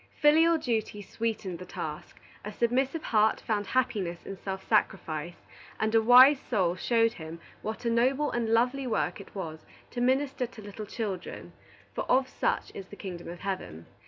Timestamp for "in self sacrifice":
4.25-5.45